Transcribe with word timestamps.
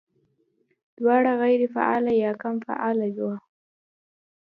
دواړه 0.97 1.31
غېر 1.41 1.61
فعاله 1.75 2.13
يا 2.23 2.31
کم 2.41 2.55
فعاله 2.65 3.07
وي 3.17 3.33